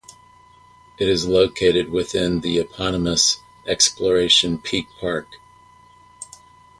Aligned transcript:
It 0.97 1.07
is 1.07 1.27
located 1.27 1.91
within 1.91 2.39
the 2.39 2.57
eponymous 2.57 3.37
Exploration 3.67 4.57
Peak 4.57 4.87
Park. 4.99 5.27